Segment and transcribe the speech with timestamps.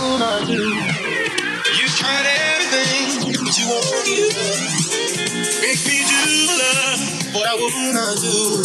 [0.00, 0.62] what I do.
[1.78, 4.34] You tried everything, but you won't forgive.
[5.60, 6.24] Make me do
[6.60, 7.00] love
[7.32, 8.64] but I would not do.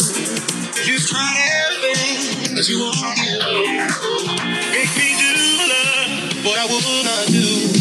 [0.90, 3.40] You tried everything, but you won't forgive.
[4.72, 5.32] Make me do
[5.72, 7.75] love but I would not do.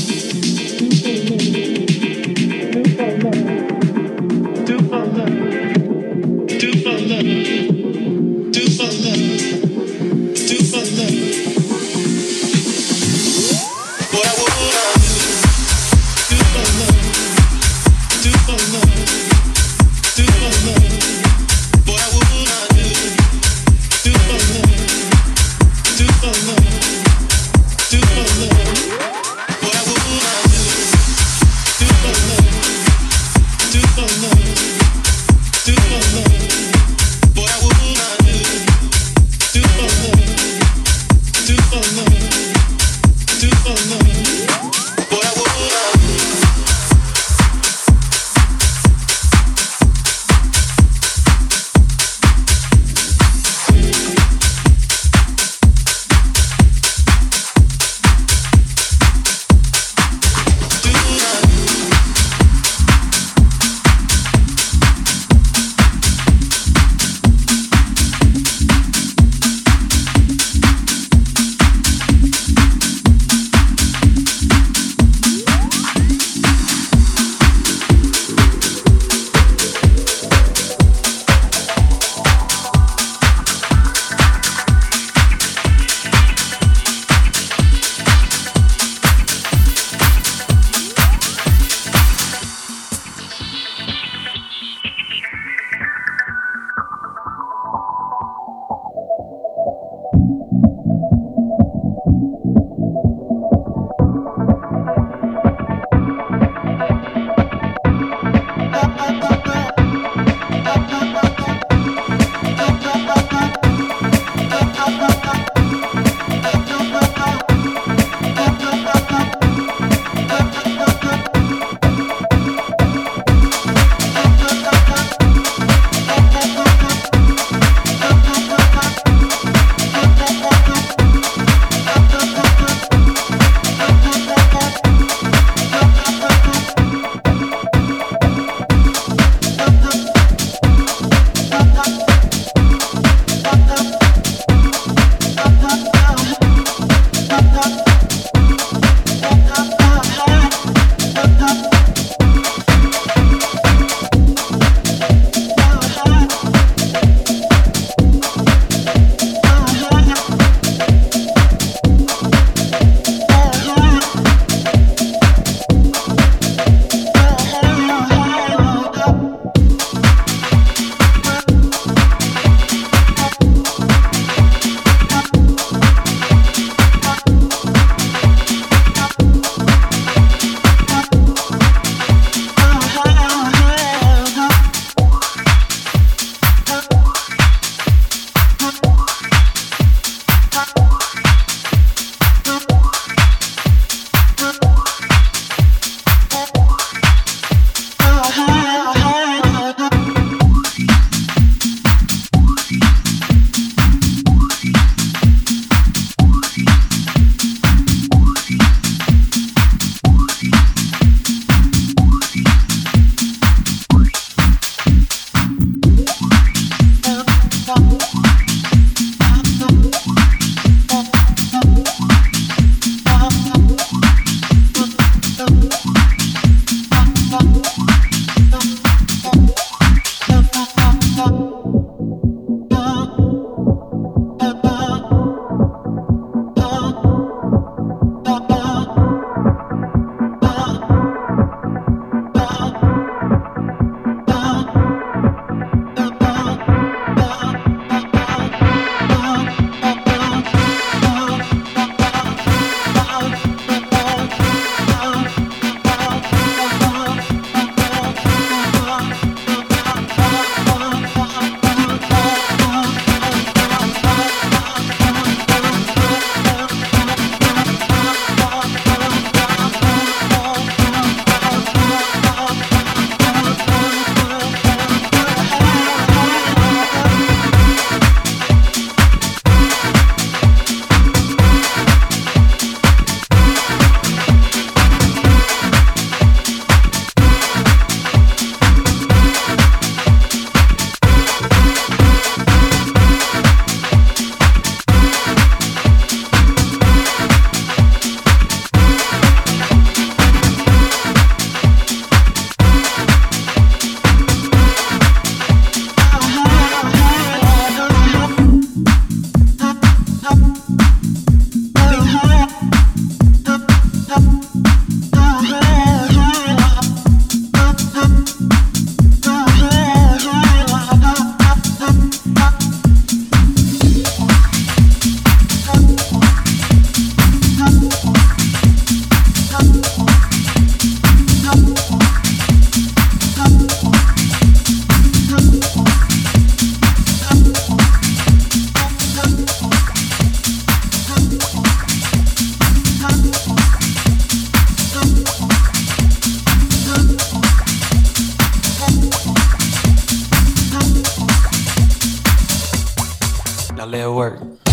[353.76, 354.65] Now let it work.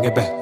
[0.00, 0.39] 我得背。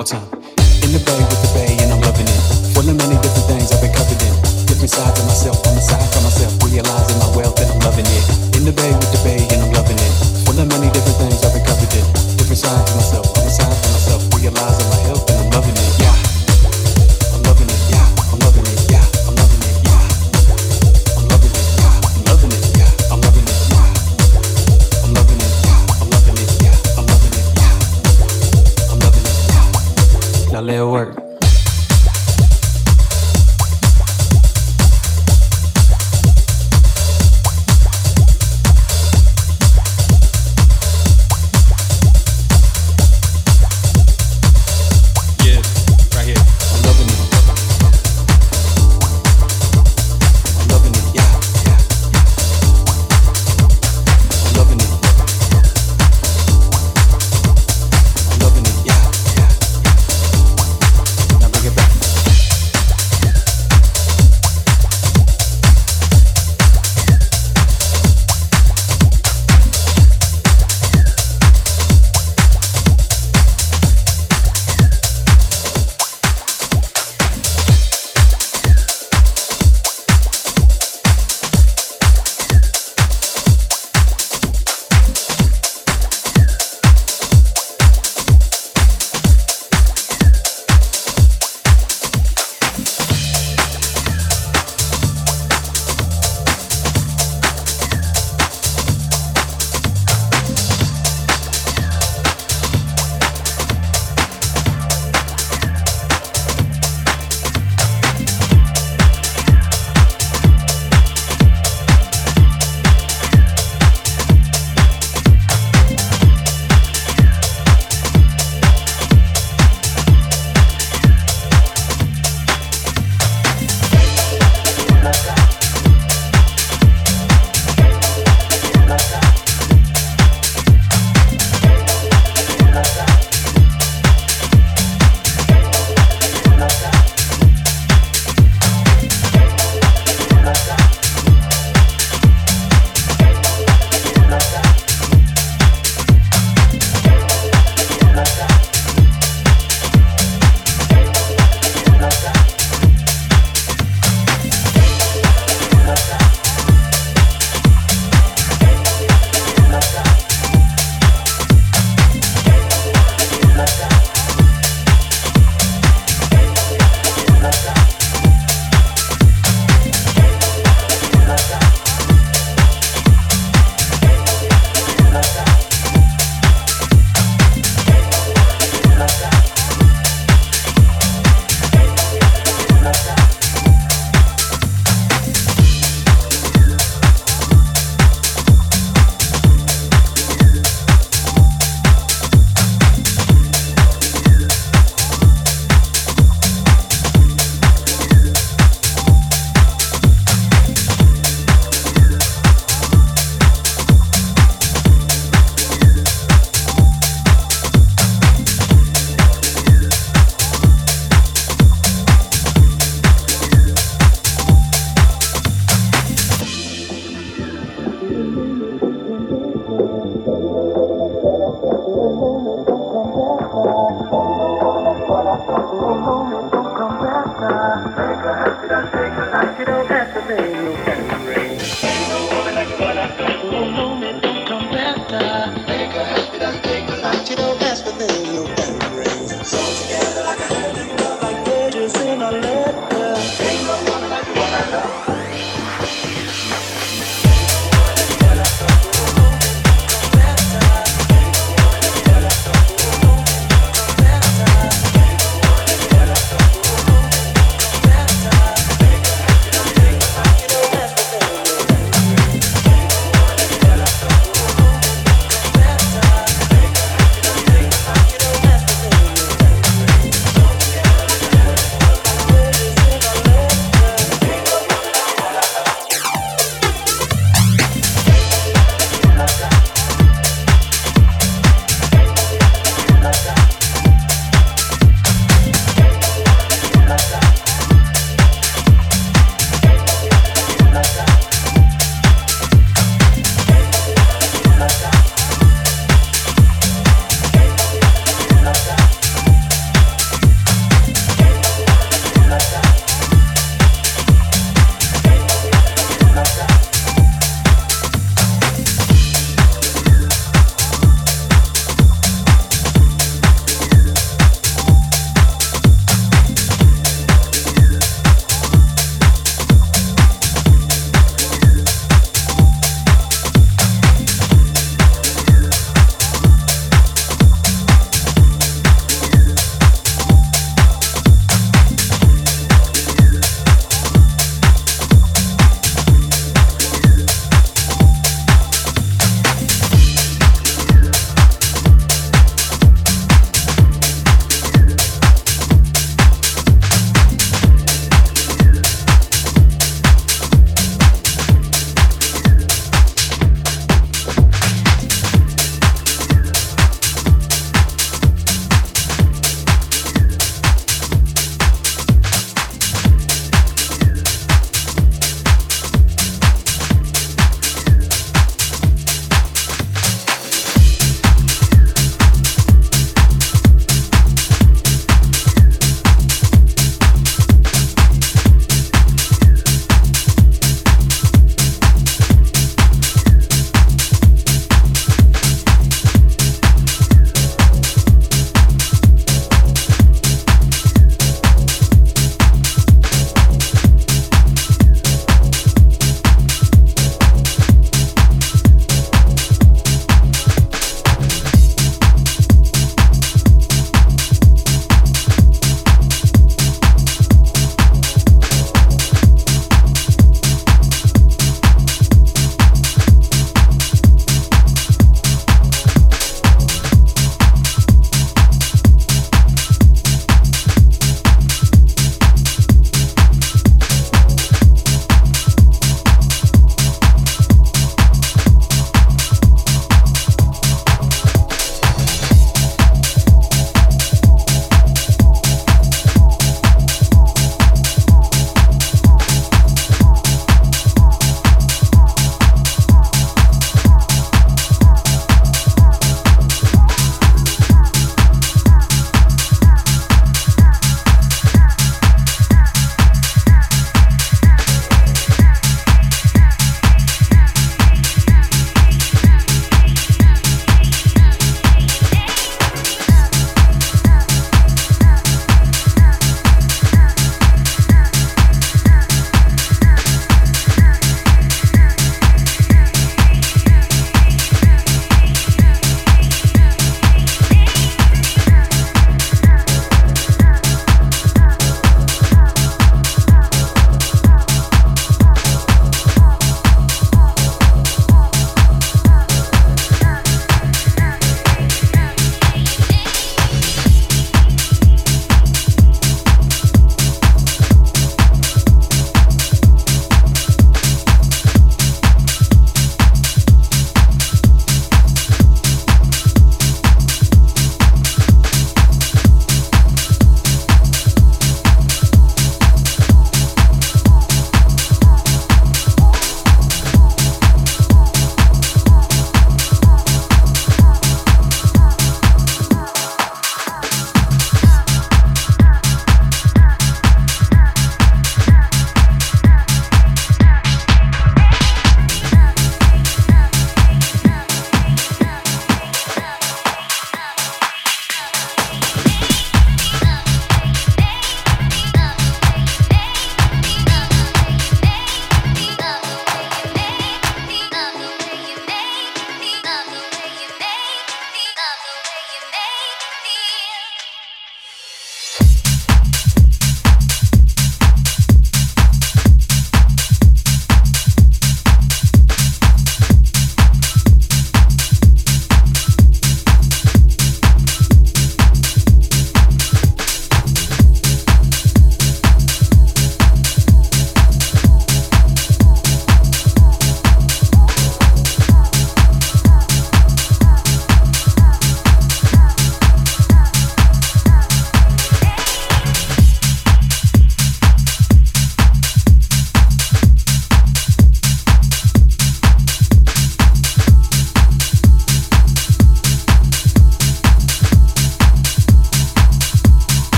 [0.00, 0.24] more time.
[0.80, 2.40] In the bay with the bay, and I'm loving it.
[2.72, 4.32] Full of many different things I've been covered in.
[4.64, 5.69] Different sides of myself.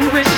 [0.00, 0.37] I'm with